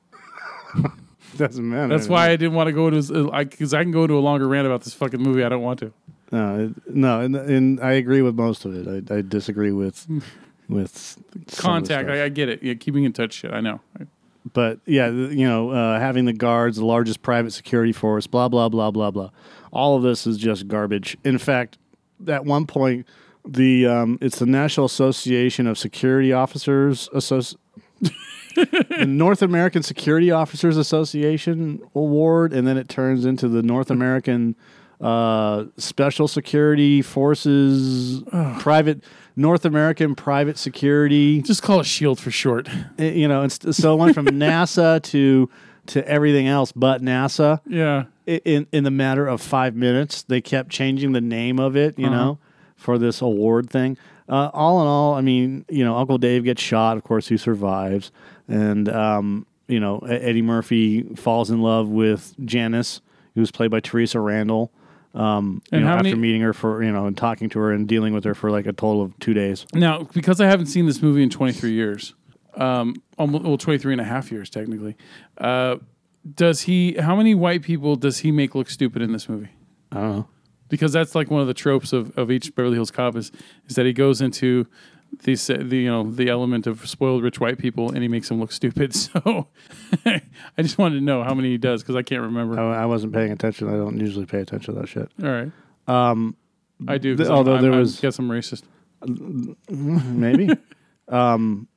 [1.39, 1.89] Doesn't matter.
[1.89, 2.97] That's why I didn't want to go to
[3.33, 5.43] because uh, I, can go to a longer rant about this fucking movie.
[5.43, 5.93] I don't want to.
[6.31, 9.11] No, it, no, and, and I agree with most of it.
[9.11, 10.19] I, I disagree with hmm.
[10.69, 12.11] with of the Contact.
[12.11, 12.63] I, I get it.
[12.63, 13.33] Yeah, keeping in touch.
[13.33, 13.53] Shit.
[13.53, 13.81] I know.
[14.53, 18.69] But yeah, you know, uh, having the guards, the largest private security force, blah blah
[18.69, 19.31] blah blah blah.
[19.73, 21.17] All of this is just garbage.
[21.25, 21.79] In fact,
[22.27, 23.07] at one point,
[23.45, 27.57] the um, it's the National Association of Security Officers Associ-
[28.55, 34.57] the North American Security Officers Association award, and then it turns into the North American
[35.01, 38.23] uh, Special Security Forces
[38.61, 39.03] private
[39.37, 41.43] North American Private Security.
[41.43, 42.69] Just call it Shield for short.
[42.99, 45.49] You know, it's, so it went from NASA to
[45.87, 47.61] to everything else but NASA.
[47.67, 48.05] Yeah.
[48.27, 51.99] In in the matter of five minutes, they kept changing the name of it.
[51.99, 52.15] You Uh-huh.
[52.17, 52.39] know,
[52.77, 53.97] for this award thing.
[54.29, 56.99] Uh, all in all, I mean, you know, Uncle Dave gets shot.
[56.99, 58.13] Of course, he survives,
[58.47, 63.01] and um, you know, Eddie Murphy falls in love with Janice,
[63.35, 64.71] who's played by Theresa Randle.
[65.15, 67.73] Um, you And know, after many- meeting her for you know and talking to her
[67.73, 69.67] and dealing with her for like a total of two days.
[69.75, 72.15] Now, because I haven't seen this movie in 23 years,
[72.57, 74.97] um, almost, well, 23 and a half years technically,
[75.39, 75.77] uh,
[76.35, 79.49] does he, how many white people does he make look stupid in this movie?
[79.91, 80.29] I don't know.
[80.69, 83.33] Because that's like one of the tropes of, of each Beverly Hills Cop is,
[83.67, 84.67] is that he goes into
[85.25, 88.39] the, the, you know, the element of spoiled rich white people and he makes them
[88.41, 88.95] look stupid.
[88.97, 89.49] So
[90.07, 92.59] I just wanted to know how many he does because I can't remember.
[92.61, 93.69] I, I wasn't paying attention.
[93.69, 95.11] I don't usually pay attention to that shit.
[95.23, 95.51] All right.
[95.87, 96.37] Um,
[96.87, 97.17] I do.
[97.17, 98.63] th- I'm- although I'm- there I was guess I'm racist.
[99.69, 100.51] maybe.
[101.09, 101.69] um,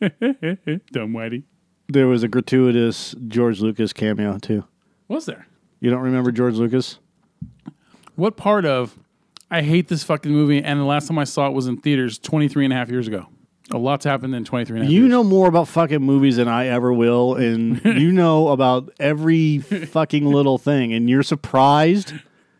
[0.00, 1.44] Dumb whitey.
[1.88, 4.64] there was a gratuitous George Lucas cameo too.
[5.08, 5.46] Was there?
[5.80, 6.98] You don't remember George Lucas?
[8.16, 8.98] What part of
[9.52, 12.18] I hate this fucking movie and the last time I saw it was in theaters
[12.18, 13.26] 23 and a half years ago.
[13.70, 15.10] A lot's happened in 23 and a half You years.
[15.10, 20.26] know more about fucking movies than I ever will, and you know about every fucking
[20.26, 22.12] little thing, and you're surprised.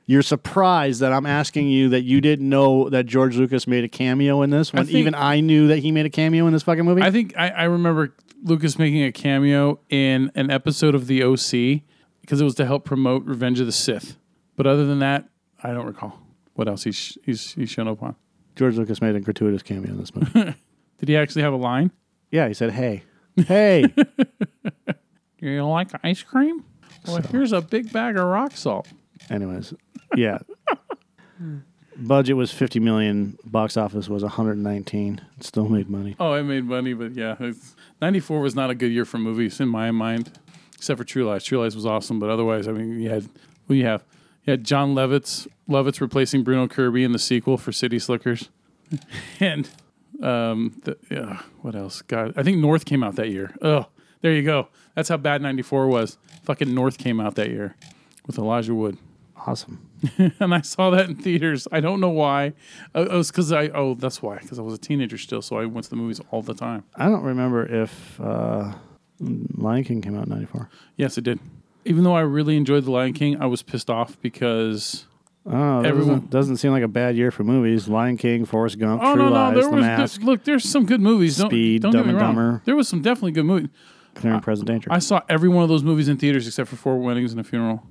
[0.07, 3.89] You're surprised that I'm asking you that you didn't know that George Lucas made a
[3.89, 6.63] cameo in this when think- even I knew that he made a cameo in this
[6.63, 7.03] fucking movie.
[7.03, 11.83] I think I, I remember Lucas making a cameo in an episode of The OC
[12.21, 14.17] because it was to help promote Revenge of the Sith.
[14.57, 15.29] But other than that,
[15.63, 16.19] I don't recall
[16.55, 18.17] what else he's he's, he's shown up on.
[18.57, 20.55] George Lucas made a gratuitous cameo in this movie.
[20.99, 21.91] Did he actually have a line?
[22.31, 23.03] yeah, he said, "Hey,
[23.47, 23.85] hey."
[25.43, 26.65] You like ice cream?
[27.05, 28.87] Well, here's a big bag of rock salt.
[29.29, 29.75] Anyways,
[30.15, 30.39] yeah.
[31.97, 33.37] Budget was 50 million.
[33.45, 35.21] Box office was 119.
[35.37, 36.15] It still made money.
[36.21, 39.59] Oh, it made money, but yeah, it's, 94 was not a good year for movies
[39.59, 40.39] in my mind,
[40.77, 41.43] except for True Lies.
[41.43, 43.29] True Lies was awesome, but otherwise, I mean, you had,
[43.67, 44.05] well, you have,
[44.47, 48.51] had Jon Lovitz, Lovitz replacing Bruno Kirby in the sequel for City Slickers.
[49.41, 49.69] and,
[50.23, 52.03] um, the, uh, what else?
[52.03, 53.55] God, I think North came out that year.
[53.63, 53.87] Oh,
[54.21, 54.69] there you go.
[54.95, 56.19] That's how bad 94 was.
[56.45, 57.77] Fucking North came out that year
[58.27, 58.99] with Elijah Wood.
[59.47, 59.89] Awesome.
[60.41, 61.67] and I saw that in theaters.
[61.73, 62.53] I don't know why.
[62.95, 64.39] Uh, it was because I, oh, that's why.
[64.39, 66.85] Because I was a teenager still, so I went to the movies all the time.
[66.95, 68.73] I don't remember if uh,
[69.21, 70.69] Lion King came out in 94.
[70.97, 71.41] Yes, it did.
[71.85, 75.07] Even though I really enjoyed The Lion King, I was pissed off because
[75.47, 75.51] I.
[75.83, 77.89] That Everyone- doesn't, doesn't seem like a bad year for movies.
[77.89, 80.45] Lion King, Forrest Gump, oh True no no Lies, there The was Mask, there- look
[80.45, 81.37] there's some good movies.
[81.39, 82.35] Don't, Speed, don't Dumb and wrong.
[82.35, 82.63] Dumber.
[82.65, 83.69] There was some definitely good movies.
[84.15, 84.93] Clear and Present Danger.
[84.93, 87.45] I saw every one of those movies in theaters except for Four Weddings and a
[87.45, 87.83] Funeral.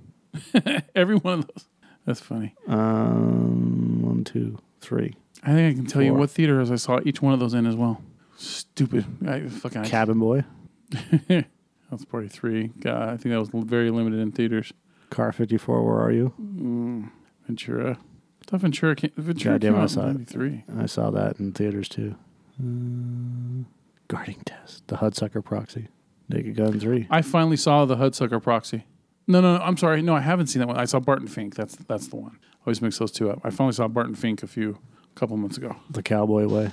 [0.96, 1.66] every one of those.
[2.06, 2.56] That's funny.
[2.68, 5.16] Um, one, two, three.
[5.44, 6.20] I think I can tell you Four.
[6.20, 8.02] what theaters I saw each one of those in as well.
[8.38, 9.06] Stupid.
[9.28, 10.44] I fucking Cabin Boy,
[11.92, 12.70] That's party three.
[12.80, 14.72] God, I think that was very limited in theaters.
[15.10, 16.34] Car 54, Where Are You?
[16.42, 17.12] Mm,
[17.46, 17.98] Ventura.
[18.00, 20.14] I thought Ventura came, Ventura I saw it.
[20.14, 20.64] 93.
[20.80, 22.16] I saw that in theaters too.
[22.60, 23.66] Uh,
[24.08, 25.90] guarding Tess, The Hudsucker Proxy,
[26.30, 27.08] Naked Gun 3.
[27.10, 28.86] I finally saw the Hudsucker Proxy.
[29.28, 30.02] No, no, no, I'm sorry.
[30.02, 30.78] No, I haven't seen that one.
[30.78, 31.56] I saw Barton Fink.
[31.56, 32.40] That's that's the one.
[32.66, 33.42] Always mix those two up.
[33.44, 34.78] I finally saw Barton Fink a few,
[35.16, 35.76] a couple months ago.
[35.90, 36.72] The Cowboy Way,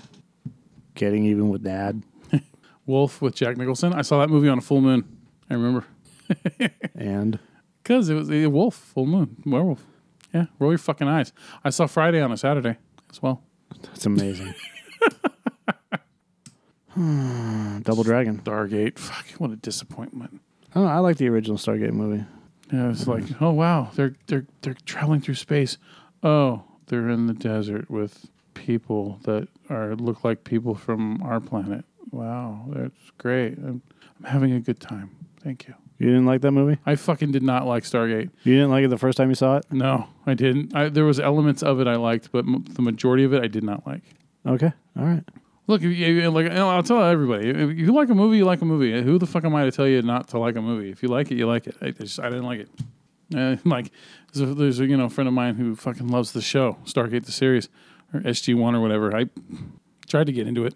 [0.94, 2.02] Getting Even with Dad,
[2.88, 3.92] Wolf with Jack Nicholson.
[3.92, 5.04] I saw that movie on a full moon.
[5.50, 5.84] I remember
[6.94, 7.38] and
[7.82, 9.84] because it was a wolf, full moon, werewolf.
[10.34, 11.32] Yeah, roll your fucking eyes.
[11.64, 12.76] I saw Friday on a Saturday
[13.10, 13.42] as well.
[13.82, 14.54] That's amazing.
[17.82, 18.38] Double Dragon.
[18.38, 18.98] Stargate.
[18.98, 20.40] Fuck, what a disappointment.
[20.74, 22.24] I, I like the original Stargate movie.
[22.72, 23.44] Yeah, it's like, mm-hmm.
[23.44, 25.78] oh wow, they're they're they're traveling through space.
[26.22, 31.84] Oh, they're in the desert with people that are look like people from our planet.
[32.10, 33.58] Wow, that's great.
[33.58, 33.82] I'm,
[34.18, 35.10] I'm having a good time.
[35.42, 35.74] Thank you.
[35.98, 36.78] You didn't like that movie?
[36.86, 38.30] I fucking did not like Stargate.
[38.44, 39.66] You didn't like it the first time you saw it?
[39.72, 40.74] No, I didn't.
[40.74, 43.48] I, there was elements of it I liked, but m- the majority of it I
[43.48, 44.02] did not like.
[44.46, 45.24] Okay, all right.
[45.66, 48.64] Look, if you, like I'll tell everybody, if you like a movie, you like a
[48.64, 49.02] movie.
[49.02, 50.90] Who the fuck am I to tell you not to like a movie?
[50.90, 51.76] If you like it, you like it.
[51.82, 52.70] I just I didn't like it.
[53.36, 53.90] Uh, like
[54.32, 57.26] there's a, there's a you know friend of mine who fucking loves the show Stargate
[57.26, 57.68] the series
[58.14, 59.14] or SG One or whatever.
[59.14, 59.26] I
[60.08, 60.74] tried to get into it,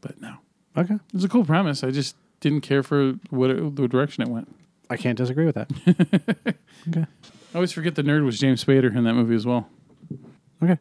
[0.00, 0.38] but no.
[0.78, 0.94] Okay.
[0.94, 1.82] It was a cool premise.
[1.82, 4.54] I just didn't care for what it, the direction it went.
[4.90, 5.70] I can't disagree with that.
[6.88, 7.06] okay.
[7.52, 9.68] I always forget the nerd was James Spader in that movie as well.
[10.62, 10.78] Okay.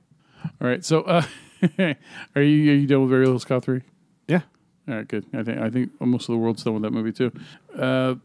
[0.62, 0.84] All right.
[0.86, 1.24] So, uh,
[2.36, 3.82] are you are you done with Very Little Scott three?
[4.28, 4.42] Yeah.
[4.88, 5.08] All right.
[5.08, 5.26] Good.
[5.34, 7.32] I think I think most of the world's done with that movie too.
[7.78, 8.16] Uh,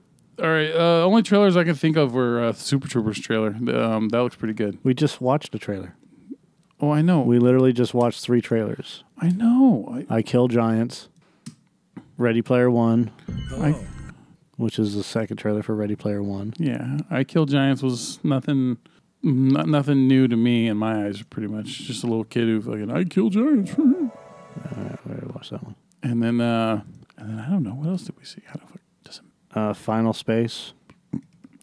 [0.43, 0.71] all right.
[0.71, 3.49] Uh, only trailers I can think of were uh, Super Troopers trailer.
[3.49, 4.79] Um, that looks pretty good.
[4.83, 5.95] We just watched a trailer.
[6.81, 7.21] Oh, I know.
[7.21, 9.05] We literally just watched three trailers.
[9.17, 10.05] I know.
[10.11, 11.09] I, Kill Giants,
[12.23, 13.11] Ready Player One,
[13.59, 13.75] I,
[14.57, 16.55] which is the second trailer for Ready Player One.
[16.57, 18.79] yeah, I Kill Giants was nothing.
[19.25, 21.67] Not, nothing new to me in my eyes, pretty much.
[21.67, 23.71] Just a little kid who fucking I kill giants.
[23.79, 25.77] I already watched that one.
[26.03, 26.83] And then, uh,
[27.19, 28.43] and then I don't know what else did we see.
[28.47, 29.57] How the fuck does it?
[29.57, 30.73] Uh, Final Space.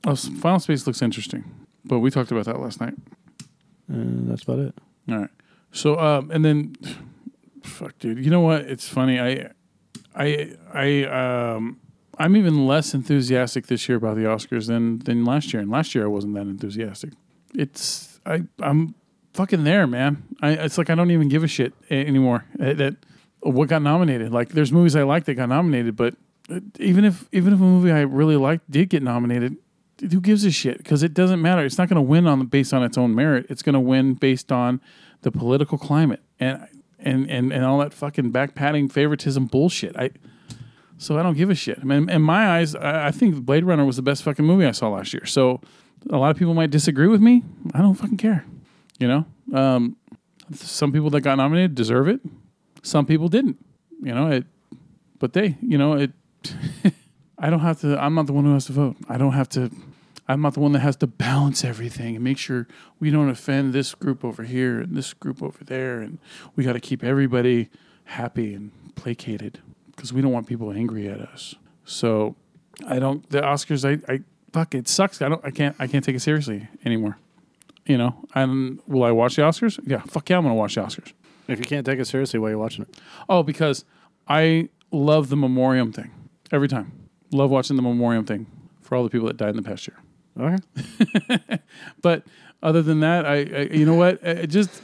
[0.06, 1.44] Oh, Final Space looks interesting,
[1.84, 2.94] but we talked about that last night.
[3.92, 4.76] Uh, that's about it.
[5.10, 5.30] All right.
[5.74, 6.76] So, um, and then,
[7.64, 8.24] fuck, dude.
[8.24, 8.62] You know what?
[8.62, 9.20] It's funny.
[9.20, 9.52] I,
[10.20, 11.80] I, I, um,
[12.18, 15.62] I'm even less enthusiastic this year about the Oscars than than last year.
[15.62, 17.12] And last year I wasn't that enthusiastic.
[17.56, 18.94] It's I I'm
[19.34, 20.24] fucking there, man.
[20.42, 22.46] I it's like I don't even give a shit anymore.
[22.60, 22.98] uh, That
[23.40, 24.34] what got nominated.
[24.34, 26.16] Like there's movies I like that got nominated, but
[26.50, 29.56] uh, even if even if a movie I really liked did get nominated,
[30.02, 30.78] who gives a shit?
[30.78, 31.64] Because it doesn't matter.
[31.64, 33.46] It's not going to win on based on its own merit.
[33.50, 34.82] It's going to win based on
[35.22, 36.68] the political climate and
[37.02, 39.96] and and and all that fucking back patting favoritism bullshit.
[39.98, 40.12] I
[40.98, 41.80] so I don't give a shit.
[41.80, 44.66] I mean, in my eyes, I, I think Blade Runner was the best fucking movie
[44.66, 45.26] I saw last year.
[45.26, 45.62] So
[46.10, 47.44] a lot of people might disagree with me.
[47.74, 48.46] I don't fucking care.
[49.00, 49.26] You know,
[49.58, 49.96] um,
[50.54, 52.20] some people that got nominated deserve it.
[52.84, 53.64] Some people didn't.
[54.02, 54.46] You know, it,
[55.20, 56.12] but they, you know, it.
[57.40, 57.98] I don't have to.
[58.02, 58.98] I'm not the one who has to vote.
[59.08, 59.72] I don't have to.
[60.30, 62.68] I'm not the one that has to balance everything and make sure
[63.00, 66.20] we don't offend this group over here and this group over there, and
[66.56, 67.70] we got to keep everybody
[68.06, 69.60] happy and placated
[69.96, 71.56] because we don't want people angry at us.
[71.84, 72.36] So
[72.88, 73.28] I don't.
[73.32, 74.20] The Oscars, I, I
[74.54, 75.20] fuck it sucks.
[75.24, 75.44] I don't.
[75.44, 75.76] I can't.
[75.80, 77.18] I can't take it seriously anymore.
[77.88, 78.16] You know.
[78.36, 79.80] And will I watch the Oscars?
[79.84, 80.02] Yeah.
[80.02, 81.12] Fuck yeah, I'm gonna watch the Oscars.
[81.48, 83.00] If you can't take it seriously, why are you watching it?
[83.28, 83.84] Oh, because
[84.28, 86.12] I love the memoriam thing
[86.52, 86.92] every time.
[87.32, 88.46] Love watching the memoriam thing
[88.82, 89.98] for all the people that died in the past year.
[90.40, 91.60] Okay.
[92.02, 92.24] but
[92.62, 94.26] other than that, I, I you know what?
[94.26, 94.82] I just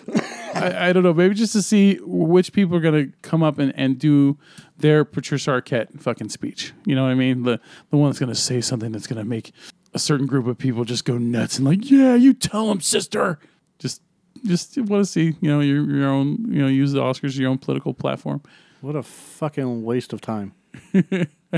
[0.55, 1.13] I, I don't know.
[1.13, 4.37] Maybe just to see which people are gonna come up and, and do
[4.77, 6.73] their Patricia Arquette fucking speech.
[6.85, 7.43] You know what I mean?
[7.43, 9.51] The the one that's gonna say something that's gonna make
[9.93, 13.39] a certain group of people just go nuts and like, yeah, you tell them, sister.
[13.79, 14.01] Just
[14.45, 17.37] just want to see you know your your own you know use the Oscars as
[17.37, 18.41] your own political platform.
[18.81, 20.53] What a fucking waste of time.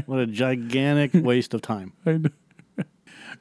[0.05, 1.93] what a gigantic waste of time.
[2.05, 2.29] I know.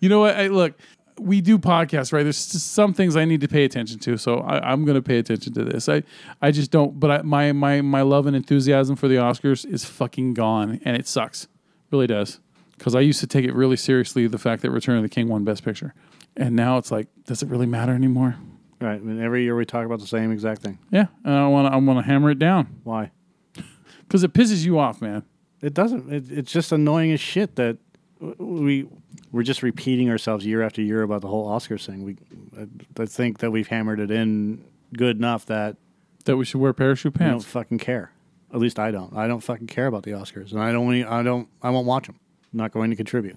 [0.01, 0.37] You know what?
[0.37, 0.75] I, look,
[1.19, 2.23] we do podcasts, right?
[2.23, 5.19] There's some things I need to pay attention to, so I, I'm going to pay
[5.19, 5.89] attention to this.
[5.89, 6.03] I,
[6.43, 6.99] I just don't.
[7.01, 10.97] But I, my my my love and enthusiasm for the Oscars is fucking gone, and
[10.97, 11.49] it sucks.
[11.91, 12.41] Really does.
[12.77, 15.29] Because I used to take it really seriously, the fact that Return of the King
[15.29, 15.95] won Best Picture,
[16.37, 18.37] and now it's like, does it really matter anymore?
[18.81, 18.97] Right.
[18.97, 20.79] I mean, every year we talk about the same exact thing.
[20.91, 23.11] Yeah, and I want to I want to hammer it down Why?
[24.07, 25.23] because it pisses you off, man.
[25.63, 26.13] It doesn't.
[26.13, 27.79] It, it's just annoying as shit that
[28.21, 28.87] we
[29.33, 32.03] we're just repeating ourselves year after year about the whole Oscars thing.
[32.03, 32.17] We
[32.59, 34.65] I, I think that we've hammered it in
[34.97, 35.77] good enough that
[36.25, 37.45] That we should wear parachute pants.
[37.45, 38.13] we don't fucking care.
[38.55, 39.15] At least I don't.
[39.17, 41.05] I don't fucking care about the Oscars, and I don't.
[41.05, 41.49] I don't.
[41.63, 42.19] I won't watch them.
[42.53, 43.37] I'm not going to contribute.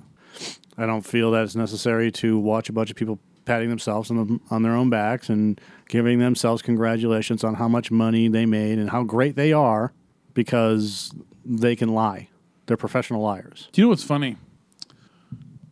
[0.78, 4.28] I don't feel that it's necessary to watch a bunch of people patting themselves on,
[4.28, 8.78] the, on their own backs and giving themselves congratulations on how much money they made
[8.78, 9.92] and how great they are
[10.36, 11.12] because
[11.44, 12.30] they can lie.
[12.68, 13.68] They're professional liars.
[13.72, 14.38] Do you know what's funny?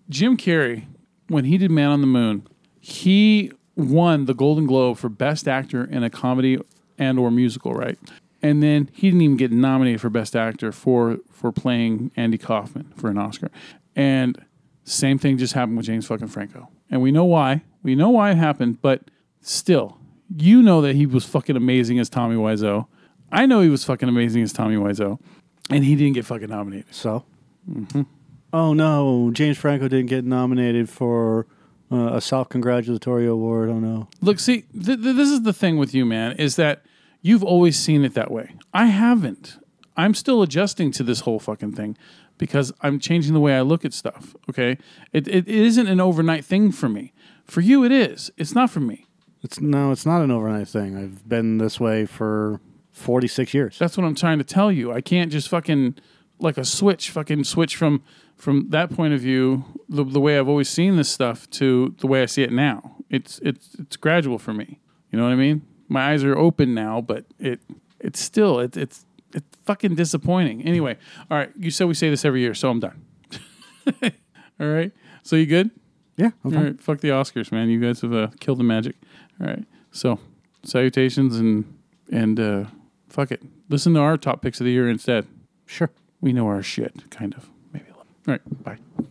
[0.09, 0.85] Jim Carrey,
[1.27, 2.47] when he did Man on the Moon,
[2.79, 6.59] he won the Golden Globe for Best Actor in a comedy
[6.97, 7.97] and or musical, right?
[8.41, 12.91] And then he didn't even get nominated for Best Actor for for playing Andy Kaufman
[12.95, 13.49] for an Oscar.
[13.95, 14.43] And
[14.83, 16.69] same thing just happened with James fucking Franco.
[16.89, 17.63] And we know why.
[17.83, 19.01] We know why it happened, but
[19.41, 19.97] still,
[20.35, 22.87] you know that he was fucking amazing as Tommy Wiseau.
[23.31, 25.19] I know he was fucking amazing as Tommy Wiseau,
[25.69, 26.93] and he didn't get fucking nominated.
[26.93, 27.25] So,
[27.65, 28.03] hmm
[28.54, 31.48] oh no, James Franco didn't get nominated for
[31.91, 33.69] uh, a self congratulatory award.
[33.69, 34.08] Oh no.
[34.21, 36.83] Look, see, th- th- this is the thing with you, man, is that
[37.21, 38.56] you've always seen it that way.
[38.73, 39.58] I haven't.
[39.95, 41.98] I'm still adjusting to this whole fucking thing
[42.37, 44.35] because I'm changing the way I look at stuff.
[44.50, 44.77] Okay,
[45.12, 47.13] it, it, isn't an overnight thing for me.
[47.45, 48.31] For you, it is.
[48.37, 49.08] It's not for me.
[49.41, 50.98] It's no, it's not an overnight thing.
[50.98, 52.60] I've been this way for
[52.91, 53.79] 46 years.
[53.79, 54.91] That's what I'm trying to tell you.
[54.91, 55.95] I can't just fucking
[56.39, 58.04] like a switch, fucking switch from
[58.38, 62.08] from that point of view, the, the way I've always seen this stuff to the
[62.08, 62.96] way I see it now.
[63.10, 64.79] It's it's it's gradual for me.
[65.12, 65.62] You know what I mean?
[65.88, 67.60] My eyes are open now, but it
[68.00, 70.62] it's still it, it's it's fucking disappointing.
[70.63, 70.98] Anyway,
[71.31, 71.52] all right.
[71.58, 73.06] You said we say this every year, so I'm done.
[74.04, 74.92] all right.
[75.23, 75.71] So you good?
[76.17, 76.31] Yeah.
[76.44, 76.63] All Okay.
[76.63, 76.81] right.
[76.81, 77.69] Fuck the Oscars, man.
[77.69, 78.96] You guys have uh, killed the magic.
[79.40, 79.63] All right.
[79.92, 80.19] So
[80.63, 81.65] salutations and
[82.12, 82.65] and uh,
[83.10, 83.42] fuck it.
[83.69, 85.27] Listen to our top picks of the year instead.
[85.65, 85.90] Sure.
[86.21, 87.50] We know our shit, kind of.
[88.28, 88.63] All right.
[88.63, 89.08] Bye.